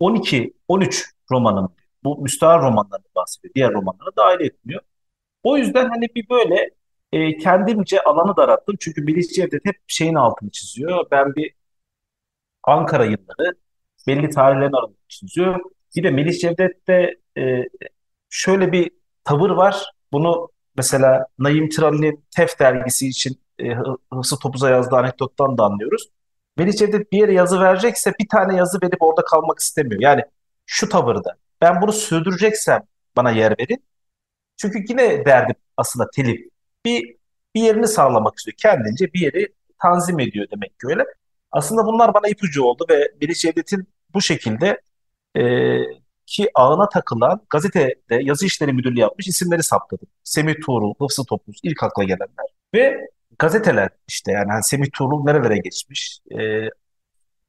12-13 0.00 1.04
romanım. 1.30 1.74
Bu 2.04 2.22
müstahar 2.22 2.62
romanlarını 2.62 3.06
bahsediyor. 3.16 3.54
Diğer 3.54 3.72
romanları 3.72 4.16
dahil 4.16 4.40
etmiyor. 4.46 4.80
O 5.44 5.56
yüzden 5.58 5.88
hani 5.90 6.08
bir 6.16 6.28
böyle 6.30 6.70
e, 7.12 7.38
kendimce 7.38 8.00
alanı 8.00 8.36
daralttım. 8.36 8.76
Çünkü 8.80 9.02
Melih 9.02 9.28
Cevdet 9.34 9.66
hep 9.66 9.76
şeyin 9.86 10.14
altını 10.14 10.50
çiziyor. 10.50 11.06
Ben 11.10 11.34
bir 11.34 11.54
Ankara 12.62 13.04
yılları 13.04 13.54
belli 14.06 14.30
tarihlerin 14.30 14.72
altını 14.72 14.96
çiziyor. 15.08 15.60
Bir 15.96 16.02
de 16.02 16.10
Melih 16.10 16.40
Cevdet'te 16.40 17.16
e, 17.38 17.62
şöyle 18.30 18.72
bir 18.72 18.90
tavır 19.24 19.50
var. 19.50 19.92
Bunu 20.12 20.48
mesela 20.76 21.26
Naim 21.38 21.68
Tirali'nin 21.68 22.24
Tef 22.36 22.58
dergisi 22.58 23.08
için 23.08 23.40
e, 23.58 23.74
Hıfzı 24.12 24.38
Topuz'a 24.38 24.70
yazdığı 24.70 24.96
anekdottan 24.96 25.58
da 25.58 25.64
anlıyoruz. 25.64 26.08
Melih 26.56 26.72
Cevdet 26.72 27.12
bir 27.12 27.18
yere 27.18 27.32
yazı 27.32 27.60
verecekse 27.60 28.12
bir 28.20 28.28
tane 28.28 28.56
yazı 28.56 28.78
verip 28.82 29.02
orada 29.02 29.24
kalmak 29.24 29.58
istemiyor. 29.58 30.00
Yani 30.00 30.22
şu 30.66 30.88
tavırda. 30.88 31.36
Ben 31.60 31.82
bunu 31.82 31.92
sürdüreceksem 31.92 32.82
bana 33.16 33.30
yer 33.30 33.54
verin. 33.58 33.84
Çünkü 34.56 34.84
yine 34.88 35.24
derdim 35.24 35.56
aslında 35.76 36.10
telif. 36.10 36.40
Bir, 36.84 37.16
bir 37.54 37.62
yerini 37.62 37.88
sağlamak 37.88 38.38
istiyor. 38.38 38.56
Kendince 38.58 39.12
bir 39.12 39.20
yeri 39.20 39.48
tanzim 39.82 40.20
ediyor 40.20 40.46
demek 40.50 40.80
ki 40.80 40.86
öyle. 40.86 41.04
Aslında 41.52 41.86
bunlar 41.86 42.14
bana 42.14 42.28
ipucu 42.28 42.64
oldu 42.64 42.86
ve 42.90 43.12
Melih 43.20 43.34
Cevdet'in 43.34 43.88
bu 44.14 44.20
şekilde 44.22 44.80
e, 45.36 45.42
ki 46.26 46.50
ağına 46.54 46.88
takılan 46.88 47.40
gazetede 47.50 48.22
yazı 48.22 48.46
işleri 48.46 48.72
müdürlüğü 48.72 49.00
yapmış 49.00 49.28
isimleri 49.28 49.62
saptadım. 49.62 50.08
Semih 50.24 50.54
Tuğrul, 50.66 50.94
Hıfzı 51.00 51.24
Topuz 51.24 51.56
ilk 51.62 51.82
akla 51.82 52.04
gelenler. 52.04 52.46
Ve 52.74 53.08
gazeteler 53.38 53.88
işte 54.08 54.32
yani 54.32 54.52
hani 54.52 54.64
Semih 54.64 54.88
Tuğrul 54.92 55.24
nerelere 55.24 55.58
geçmiş, 55.58 56.20
e, 56.38 56.68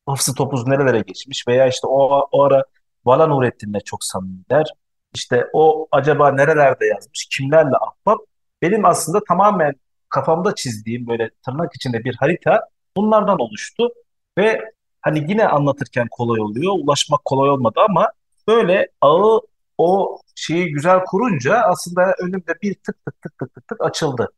Hıfzı 0.09 0.33
Topuz 0.35 0.67
nerelere 0.67 0.99
geçmiş 1.01 1.47
veya 1.47 1.67
işte 1.67 1.87
o, 1.87 2.27
o 2.31 2.43
ara 2.43 2.63
Vala 3.05 3.27
Nurettin'le 3.27 3.79
çok 3.85 4.03
samimiler. 4.03 4.65
İşte 5.13 5.47
o 5.53 5.87
acaba 5.91 6.31
nerelerde 6.31 6.85
yazmış, 6.85 7.27
kimlerle 7.37 7.75
ahbap? 7.77 8.19
Benim 8.61 8.85
aslında 8.85 9.23
tamamen 9.27 9.73
kafamda 10.09 10.55
çizdiğim 10.55 11.07
böyle 11.07 11.29
tırnak 11.45 11.75
içinde 11.75 12.03
bir 12.03 12.15
harita 12.15 12.69
bunlardan 12.97 13.39
oluştu. 13.39 13.89
Ve 14.37 14.71
hani 15.01 15.25
yine 15.31 15.47
anlatırken 15.47 16.07
kolay 16.11 16.41
oluyor, 16.41 16.73
ulaşmak 16.73 17.25
kolay 17.25 17.49
olmadı 17.49 17.79
ama 17.89 18.11
böyle 18.47 18.89
ağı 19.01 19.41
o 19.77 20.19
şeyi 20.35 20.71
güzel 20.71 20.99
kurunca 21.05 21.55
aslında 21.55 22.15
önümde 22.19 22.53
bir 22.61 22.73
tık 22.73 23.05
tık 23.05 23.21
tık 23.21 23.37
tık 23.39 23.53
tık 23.53 23.67
tık 23.67 23.81
açıldı. 23.85 24.29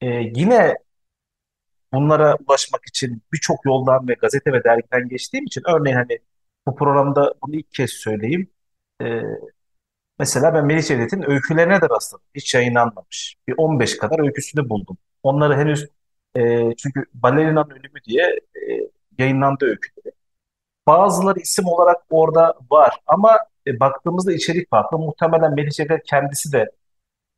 Ee, 0.00 0.06
yine 0.34 0.76
bunlara 1.92 2.36
ulaşmak 2.46 2.82
için 2.88 3.22
birçok 3.32 3.64
yoldan 3.66 4.08
ve 4.08 4.14
gazete 4.14 4.52
ve 4.52 4.64
dergiden 4.64 5.08
geçtiğim 5.08 5.46
için 5.46 5.62
örneğin 5.66 5.96
hani 5.96 6.18
bu 6.66 6.76
programda 6.76 7.34
bunu 7.42 7.56
ilk 7.56 7.72
kez 7.72 7.90
söyleyeyim. 7.90 8.50
Ee, 9.02 9.22
mesela 10.18 10.54
ben 10.54 10.66
Melih 10.66 10.82
Cevdet'in 10.82 11.30
öykülerine 11.30 11.80
de 11.80 11.88
rastladım. 11.90 12.26
Hiç 12.34 12.54
yayınlanmamış. 12.54 13.36
Bir 13.48 13.54
15 13.56 13.98
kadar 13.98 14.18
öyküsünü 14.26 14.68
buldum. 14.68 14.98
Onları 15.22 15.56
henüz 15.56 15.88
e, 16.36 16.74
çünkü 16.76 17.04
Balerina'nın 17.14 17.70
ölümü 17.70 18.02
diye 18.08 18.24
e, 18.54 18.90
yayınlandı 19.18 19.64
öyküleri. 19.64 20.14
Bazıları 20.86 21.40
isim 21.40 21.66
olarak 21.66 21.96
orada 22.10 22.54
var 22.70 23.00
ama 23.06 23.38
e, 23.66 23.80
baktığımızda 23.80 24.32
içerik 24.32 24.70
farklı. 24.70 24.98
Muhtemelen 24.98 25.54
Melih 25.54 25.70
Cevdet 25.70 26.04
kendisi 26.04 26.52
de 26.52 26.70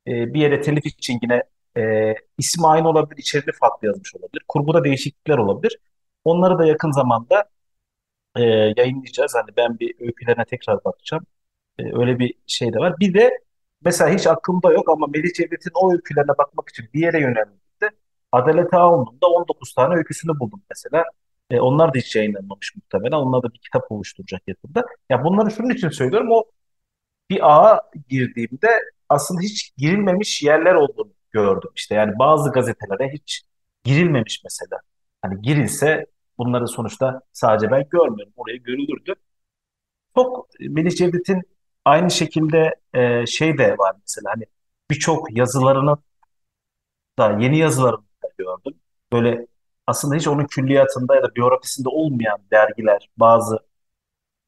e, 0.07 0.33
bir 0.33 0.41
yere 0.41 0.61
telif 0.61 0.85
için 0.85 1.19
yine 1.23 1.43
e, 1.77 2.15
ismi 2.37 2.67
aynı 2.67 2.89
olabilir, 2.89 3.17
içeriği 3.19 3.53
farklı 3.59 3.87
yazmış 3.87 4.15
olabilir. 4.15 4.43
Kurguda 4.47 4.83
değişiklikler 4.83 5.37
olabilir. 5.37 5.79
Onları 6.25 6.59
da 6.59 6.65
yakın 6.65 6.91
zamanda 6.91 7.45
e, 8.35 8.41
yayınlayacağız. 8.77 9.35
Hani 9.35 9.57
ben 9.57 9.79
bir 9.79 9.95
öykülerine 10.01 10.45
tekrar 10.45 10.83
bakacağım. 10.85 11.25
E, 11.79 11.83
öyle 11.99 12.19
bir 12.19 12.33
şey 12.47 12.73
de 12.73 12.79
var. 12.79 12.95
Bir 12.99 13.13
de 13.13 13.39
mesela 13.85 14.13
hiç 14.15 14.27
aklımda 14.27 14.73
yok 14.73 14.89
ama 14.89 15.07
Melih 15.07 15.33
Cevdet'in 15.33 15.71
o 15.75 15.93
öykülerine 15.93 16.37
bakmak 16.37 16.69
için 16.69 16.89
bir 16.93 16.99
yere 17.01 17.19
yöneldiğimde 17.19 17.60
Adalet 18.31 18.73
Ağaoğlu'nun 18.73 19.21
da 19.23 19.27
19 19.27 19.73
tane 19.73 19.95
öyküsünü 19.95 20.39
buldum 20.39 20.61
mesela. 20.69 21.05
E, 21.51 21.59
onlar 21.59 21.93
da 21.93 21.97
hiç 21.97 22.15
yayınlanmamış 22.15 22.75
muhtemelen. 22.75 23.15
Onlar 23.17 23.43
da 23.43 23.53
bir 23.53 23.59
kitap 23.59 23.91
oluşturacak 23.91 24.41
yakında. 24.47 24.85
Ya 25.09 25.23
bunları 25.23 25.51
şunun 25.51 25.69
için 25.69 25.89
söylüyorum. 25.89 26.31
O 26.31 26.43
bir 27.29 27.51
ağa 27.51 27.81
girdiğimde 28.09 28.67
aslında 29.09 29.41
hiç 29.41 29.73
girilmemiş 29.77 30.43
yerler 30.43 30.75
olduğunu 30.75 31.13
gördüm. 31.31 31.69
İşte 31.75 31.95
yani 31.95 32.19
bazı 32.19 32.51
gazetelere 32.51 33.13
hiç 33.13 33.43
girilmemiş 33.83 34.41
mesela. 34.43 34.81
Hani 35.21 35.41
girilse 35.41 36.05
bunları 36.37 36.67
sonuçta 36.67 37.21
sadece 37.31 37.71
ben 37.71 37.85
görmüyorum. 37.91 38.33
Oraya 38.37 38.57
görülürdü. 38.57 39.15
Çok 40.15 40.47
Melih 40.59 40.91
Cevdet'in 40.91 41.41
aynı 41.85 42.11
şekilde 42.11 42.75
e, 42.93 43.25
şey 43.25 43.57
de 43.57 43.77
var 43.77 43.95
mesela 44.01 44.31
hani 44.35 44.43
birçok 44.91 45.37
yazılarını 45.37 45.97
da 47.19 47.37
yeni 47.39 47.57
yazılarını 47.57 47.97
da 48.01 48.10
gördüm. 48.43 48.79
Böyle 49.13 49.47
aslında 49.87 50.15
hiç 50.15 50.27
onun 50.27 50.45
külliyatında 50.45 51.15
ya 51.15 51.23
da 51.23 51.35
biyografisinde 51.35 51.89
olmayan 51.89 52.39
dergiler, 52.51 53.09
bazı 53.17 53.59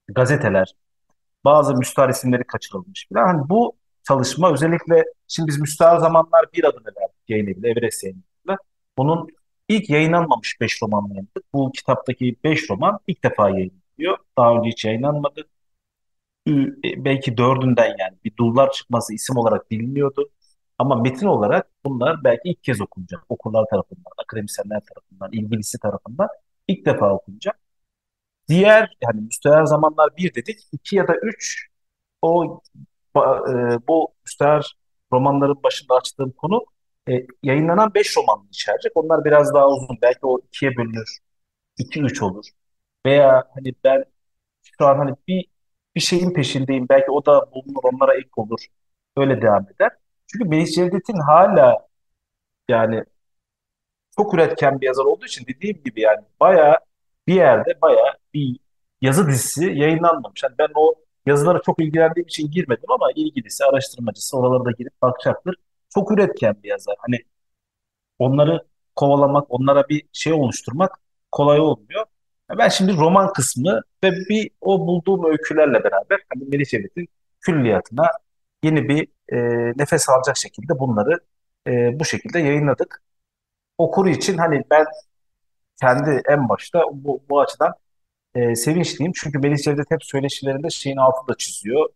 gazeteler, 0.08 0.74
bazı 1.46 1.76
müstahar 1.76 2.10
isimleri 2.10 2.44
kaçırılmış 2.44 3.08
falan. 3.14 3.28
Hani 3.28 3.50
bu 3.50 3.78
çalışma 4.08 4.54
özellikle 4.54 5.04
şimdi 5.28 5.48
biz 5.48 5.60
müstahar 5.60 5.98
zamanlar 5.98 6.46
bir 6.54 6.64
adını 6.64 6.86
verdik 6.86 7.16
yayın 7.28 7.48
eviyle, 7.48 7.70
Everest 7.70 8.04
yayınıyla. 8.04 8.58
Bunun 8.98 9.28
ilk 9.70 9.90
yayınlanmamış 9.90 10.58
5 10.62 10.82
romanla 10.84 11.10
yayınladık. 11.10 11.54
Bu 11.54 11.72
kitaptaki 11.72 12.36
5 12.44 12.70
roman 12.70 13.00
ilk 13.08 13.24
defa 13.24 13.50
yayınlanıyor. 13.50 14.18
Daha 14.38 14.56
önce 14.56 14.70
hiç 14.70 14.86
yayınlanmadı. 14.86 15.48
E, 16.48 16.52
belki 17.06 17.38
dördünden 17.38 17.96
yani 18.00 18.18
bir 18.26 18.38
dullar 18.38 18.72
çıkması 18.72 19.14
isim 19.14 19.38
olarak 19.38 19.72
biliniyordu. 19.72 20.30
Ama 20.80 20.96
metin 20.96 21.28
olarak 21.28 21.68
bunlar 21.86 22.24
belki 22.24 22.42
ilk 22.50 22.64
kez 22.64 22.82
okunacak. 22.82 23.24
Okullar 23.30 23.66
tarafından, 23.72 24.12
akademisyenler 24.24 24.82
tarafından, 24.82 25.32
ilgilisi 25.34 25.80
tarafından 25.80 26.30
ilk 26.68 26.86
defa 26.86 27.14
okunacak. 27.14 27.60
Diğer 28.50 28.98
yani 29.02 29.22
müstehar 29.22 29.66
zamanlar 29.66 30.18
bir 30.18 30.36
dedik. 30.36 30.60
iki 30.72 30.96
ya 30.96 31.08
da 31.08 31.16
üç 31.16 31.68
o 32.22 32.62
e, 33.18 33.20
bu 33.88 34.14
müstehar 34.26 34.76
romanların 35.14 35.64
başında 35.64 35.96
açtığım 35.96 36.32
konu 36.32 36.66
e, 37.10 37.14
yayınlanan 37.44 37.94
beş 37.94 38.18
romanını 38.18 38.48
içerecek. 38.50 38.92
Onlar 38.96 39.26
biraz 39.26 39.54
daha 39.54 39.68
uzun. 39.70 39.98
Belki 40.02 40.20
o 40.24 40.40
ikiye 40.40 40.78
bölünür. 40.78 41.20
iki 41.78 42.02
üç 42.02 42.22
olur. 42.24 42.46
Veya 43.06 43.44
hani 43.56 43.74
ben 43.84 44.06
şu 44.80 44.88
an 44.88 44.98
hani 44.98 45.16
bir 45.28 45.48
bir 45.96 46.02
şeyin 46.02 46.34
peşindeyim. 46.34 46.88
Belki 46.90 47.12
o 47.12 47.26
da 47.26 47.52
bulunur 47.52 47.84
onlara 47.94 48.16
ek 48.18 48.30
olur. 48.36 48.60
Öyle 49.18 49.42
devam 49.42 49.68
eder. 49.76 49.92
Çünkü 50.28 50.50
Melih 50.50 50.68
Cevdet'in 50.68 51.20
hala 51.20 51.88
yani 52.70 53.04
çok 54.16 54.34
üretken 54.34 54.82
bir 54.82 54.86
yazar 54.86 55.04
olduğu 55.06 55.26
için 55.26 55.46
dediğim 55.48 55.84
gibi 55.84 56.02
yani 56.02 56.22
bayağı 56.40 56.78
bir 57.28 57.34
yerde 57.36 57.82
bayağı 57.82 58.14
bir 58.34 58.60
yazı 59.02 59.28
dizisi 59.28 59.66
yayınlanmamış. 59.66 60.44
Yani 60.44 60.56
ben 60.60 60.68
o 60.76 60.96
yazılara 61.26 61.62
çok 61.66 61.82
ilgilendiğim 61.82 62.28
için 62.28 62.52
girmedim 62.52 62.92
ama 62.92 63.12
ilgilisi, 63.16 63.66
araştırmacısı 63.66 64.38
oralara 64.38 64.66
da 64.66 64.72
girip 64.72 65.02
bakacaktır. 65.02 65.56
Çok 65.94 66.12
üretken 66.12 66.56
bir 66.64 66.70
yazar. 66.70 66.96
Hani 67.00 67.18
onları 68.20 68.66
kovalamak, 68.96 69.46
onlara 69.50 69.90
bir 69.90 70.04
şey 70.14 70.34
oluşturmak 70.34 71.00
kolay 71.32 71.60
olmuyor. 71.60 72.06
Ben 72.58 72.70
şimdi 72.70 72.98
roman 72.98 73.34
kısmı 73.34 73.82
ve 74.04 74.12
bir 74.12 74.52
o 74.62 74.88
bulduğum 74.88 75.26
öykülerle 75.26 75.84
beraber 75.84 76.20
hani 76.34 76.50
Melih 76.50 76.66
Cevdet'in 76.66 77.08
külliyatına 77.42 78.08
yeni 78.64 78.90
bir 78.90 79.08
e, 79.30 79.38
nefes 79.78 80.10
alacak 80.10 80.38
şekilde 80.38 80.80
bunları 80.80 81.20
e, 81.68 82.00
bu 82.00 82.06
şekilde 82.06 82.40
yayınladık. 82.40 83.04
Okur 83.78 84.08
için 84.08 84.38
hani 84.38 84.64
ben 84.72 84.86
kendi 85.82 86.22
en 86.30 86.50
başta 86.50 86.84
bu, 86.94 87.24
bu 87.30 87.42
açıdan 87.42 87.74
e, 88.36 88.56
sevinçliyim. 88.56 89.12
Çünkü 89.16 89.40
Melih 89.40 89.58
Cevdet 89.58 89.92
hep 89.92 90.04
söyleşilerinde 90.04 90.70
şeyin 90.70 90.98
altını 90.98 91.28
da 91.28 91.38
çiziyor. 91.38 91.90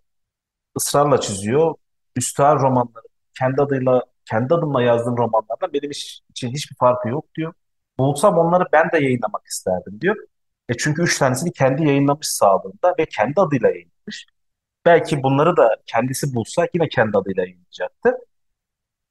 ısrarla 0.77 1.22
çiziyor. 1.22 1.75
Üstad 2.15 2.62
romanları 2.62 3.05
kendi 3.39 3.62
adıyla 3.62 4.03
kendi 4.25 4.53
adımla 4.53 4.81
yazdığım 4.84 5.17
romanlardan 5.17 5.74
benim 5.74 5.91
için 6.31 6.50
hiçbir 6.50 6.75
farkı 6.75 7.10
yok 7.10 7.25
diyor. 7.36 7.53
Bulsam 8.00 8.38
onları 8.38 8.65
ben 8.74 8.91
de 8.91 8.98
yayınlamak 8.98 9.46
isterdim 9.48 10.01
diyor. 10.01 10.15
E 10.69 10.74
çünkü 10.77 11.01
üç 11.03 11.19
tanesini 11.19 11.51
kendi 11.51 11.88
yayınlamış 11.88 12.27
sağlığında 12.27 12.96
ve 13.00 13.05
kendi 13.05 13.41
adıyla 13.41 13.69
yayınlamış. 13.69 13.96
Belki 14.88 15.24
bunları 15.24 15.58
da 15.58 15.75
kendisi 15.86 16.36
bulsa 16.36 16.67
yine 16.74 16.89
kendi 16.89 17.17
adıyla 17.17 17.44
yayınlayacaktı. 17.44 18.10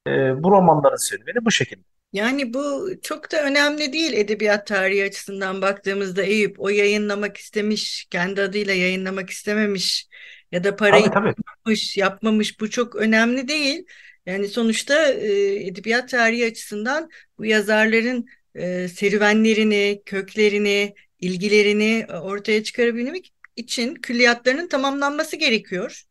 E, 0.06 0.11
bu 0.42 0.50
romanların 0.50 1.09
serüveni 1.09 1.45
bu 1.45 1.50
şekilde. 1.50 1.83
Yani 2.12 2.54
bu 2.54 2.90
çok 3.02 3.33
da 3.33 3.42
önemli 3.42 3.92
değil 3.92 4.12
edebiyat 4.12 4.66
tarihi 4.66 5.04
açısından 5.04 5.62
baktığımızda 5.62 6.23
Eyüp 6.23 6.61
o 6.61 6.68
yayınlamak 6.68 7.37
istemiş, 7.37 8.06
kendi 8.11 8.42
adıyla 8.42 8.75
yayınlamak 8.75 9.30
istememiş 9.30 10.09
ya 10.52 10.64
da 10.64 10.76
parayı 10.76 11.04
Tabii 11.04 11.14
tabii. 11.14 11.35
yapmış, 11.49 11.97
yapmamış 11.97 12.61
bu 12.61 12.71
çok 12.71 12.97
önemli 12.97 13.49
değil. 13.49 13.87
Yani 14.26 14.49
sonuçta 14.49 15.12
e, 15.12 15.54
edebiyat 15.66 16.09
tarihi 16.09 16.47
açısından 16.47 17.11
bu 17.38 17.45
yazarların 17.45 18.26
e, 18.54 18.88
serüvenlerini, 18.88 20.02
köklerini, 20.06 20.95
ilgilerini 21.21 22.06
e, 22.09 22.16
ortaya 22.16 22.62
çıkarabilmek 22.62 23.33
için 23.56 23.94
külliyatlarının 23.94 24.68
tamamlanması 24.68 25.36
gerekiyor. 25.36 26.02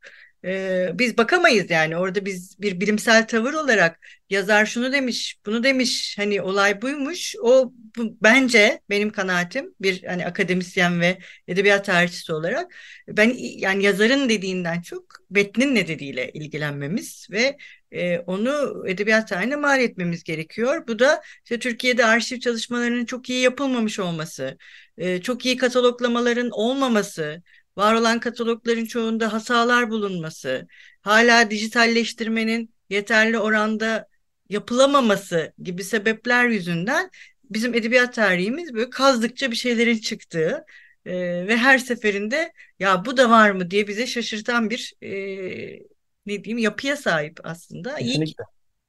E, 0.45 0.89
biz 0.93 1.17
bakamayız 1.17 1.69
yani 1.71 1.97
orada 1.97 2.25
biz 2.25 2.61
bir 2.61 2.79
bilimsel 2.81 3.27
tavır 3.27 3.53
olarak 3.53 3.99
yazar 4.29 4.65
şunu 4.65 4.91
demiş, 4.91 5.37
bunu 5.45 5.63
demiş, 5.63 6.15
hani 6.17 6.41
olay 6.41 6.81
buymuş. 6.81 7.35
O 7.41 7.73
bu, 7.97 8.17
bence 8.23 8.81
benim 8.89 9.09
kanaatim 9.09 9.75
bir 9.81 10.03
hani 10.03 10.25
akademisyen 10.25 11.01
ve 11.01 11.17
edebiyat 11.47 11.85
tarihçisi 11.85 12.33
olarak 12.33 12.75
ben 13.07 13.33
yani 13.37 13.83
yazarın 13.83 14.29
dediğinden 14.29 14.81
çok 14.81 15.05
metnin 15.29 15.75
ne 15.75 15.87
dediğiyle 15.87 16.31
ilgilenmemiz 16.31 17.27
ve 17.31 17.57
e, 17.95 18.19
onu 18.19 18.83
edebiyat 18.87 19.27
tarihine 19.29 19.55
mal 19.55 19.79
etmemiz 19.81 20.23
gerekiyor. 20.23 20.87
Bu 20.87 20.99
da 20.99 21.21
işte 21.43 21.59
Türkiye'de 21.59 22.05
arşiv 22.05 22.39
çalışmalarının 22.39 23.05
çok 23.05 23.29
iyi 23.29 23.41
yapılmamış 23.41 23.99
olması, 23.99 24.57
e, 24.97 25.21
çok 25.21 25.45
iyi 25.45 25.57
kataloglamaların 25.57 26.49
olmaması, 26.51 27.43
var 27.77 27.93
olan 27.93 28.19
katalogların 28.19 28.85
çoğunda 28.85 29.33
hatalar 29.33 29.89
bulunması, 29.89 30.67
hala 31.01 31.51
dijitalleştirmenin 31.51 32.73
yeterli 32.89 33.39
oranda 33.39 34.07
yapılamaması 34.49 35.53
gibi 35.63 35.83
sebepler 35.83 36.45
yüzünden 36.49 37.09
bizim 37.43 37.73
edebiyat 37.73 38.13
tarihimiz 38.15 38.73
böyle 38.73 38.89
kazdıkça 38.89 39.51
bir 39.51 39.55
şeylerin 39.55 39.97
çıktığı 39.97 40.65
e, 41.05 41.13
ve 41.47 41.57
her 41.57 41.77
seferinde 41.77 42.53
ya 42.79 43.05
bu 43.05 43.17
da 43.17 43.29
var 43.29 43.51
mı 43.51 43.71
diye 43.71 43.87
bize 43.87 44.07
şaşırtan 44.07 44.69
bir 44.69 44.93
e, 45.03 45.94
ne 46.25 46.43
diyeyim 46.43 46.57
yapıya 46.57 46.97
sahip 46.97 47.39
aslında. 47.43 47.99
İyi 47.99 48.23
ki 48.23 48.33
Kesinlikle. 48.35 48.43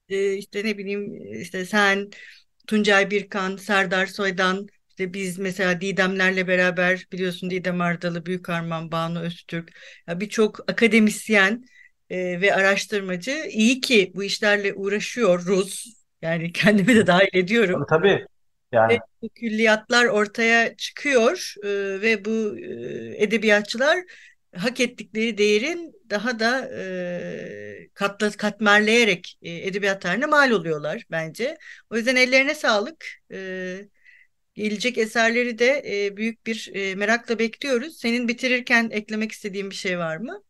e, 0.08 0.34
işte 0.34 0.64
ne 0.64 0.78
bileyim 0.78 1.32
işte 1.40 1.66
sen 1.66 2.10
Tuncay 2.66 3.10
Birkan, 3.10 3.56
Serdar 3.56 4.06
Soydan 4.06 4.66
işte 4.88 5.14
biz 5.14 5.38
mesela 5.38 5.80
Didemlerle 5.80 6.48
beraber 6.48 7.06
biliyorsun 7.12 7.50
Didem 7.50 7.80
Ardalı, 7.80 8.26
Büyükarman, 8.26 8.92
Banu 8.92 9.20
Öztürk 9.20 9.70
ya 10.06 10.20
birçok 10.20 10.70
akademisyen 10.70 11.64
e, 12.10 12.40
ve 12.40 12.54
araştırmacı 12.54 13.46
iyi 13.50 13.80
ki 13.80 14.12
bu 14.14 14.24
işlerle 14.24 14.74
uğraşıyoruz. 14.74 15.96
Yani 16.22 16.52
kendimi 16.54 16.94
de 16.94 17.06
dahil 17.06 17.28
ediyorum. 17.32 17.86
Tabii 17.88 18.08
tabii. 18.08 18.26
Ve 18.88 18.98
Yani 18.98 18.98
bu 19.22 19.28
külliyatlar 19.28 20.04
ortaya 20.04 20.76
çıkıyor 20.76 21.54
e, 21.64 21.68
ve 22.00 22.24
bu 22.24 22.58
e, 22.58 23.24
edebiyatçılar 23.24 23.98
hak 24.56 24.80
ettikleri 24.80 25.38
değerin 25.38 25.92
daha 26.10 26.40
da 26.40 26.68
e, 26.76 27.88
katla, 27.94 28.30
katmerleyerek 28.30 29.38
e, 29.42 29.50
edebiyat 29.52 30.02
tarihine 30.02 30.26
mal 30.26 30.50
oluyorlar 30.50 31.04
bence. 31.10 31.58
O 31.90 31.96
yüzden 31.96 32.16
ellerine 32.16 32.54
sağlık. 32.54 33.06
E, 33.32 33.88
gelecek 34.54 34.99
eserleri 34.99 35.58
de 35.58 35.82
e, 36.06 36.16
büyük 36.16 36.47
bir 36.47 36.71
e, 36.75 36.95
merakla 36.95 37.38
bekliyoruz. 37.38 37.97
Senin 37.99 38.28
bitirirken 38.28 38.90
eklemek 38.90 39.32
istediğin 39.32 39.71
bir 39.71 39.75
şey 39.75 39.99
var 39.99 40.16
mı? 40.16 40.42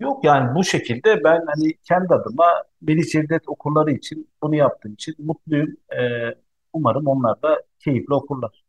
yok 0.00 0.24
yani 0.24 0.54
bu 0.54 0.64
şekilde 0.64 1.24
ben 1.24 1.44
hani 1.46 1.74
kendi 1.84 2.14
adıma 2.14 2.64
Melih 2.80 3.04
Cevdet 3.12 3.48
okurları 3.48 3.90
için 3.92 4.30
bunu 4.42 4.54
yaptığım 4.56 4.92
için 4.92 5.14
mutluyum. 5.18 5.76
E, 5.92 6.00
umarım 6.72 7.06
onlar 7.06 7.42
da 7.42 7.62
keyifle 7.78 8.14
okurlar. 8.14 8.64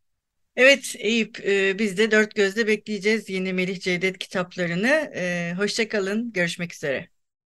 Evet 0.56 0.96
Eyüp, 1.00 1.40
e, 1.46 1.80
biz 1.80 1.98
de 1.98 2.12
dört 2.12 2.36
gözle 2.36 2.68
bekleyeceğiz 2.68 3.30
yeni 3.30 3.54
Melih 3.54 3.80
Cevdet 3.80 4.18
kitaplarını. 4.18 4.88
E, 5.16 5.54
hoşça 5.58 5.88
kalın, 5.90 6.32
görüşmek 6.34 6.74
üzere. 6.74 7.10